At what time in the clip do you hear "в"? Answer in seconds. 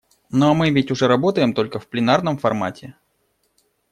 1.77-1.85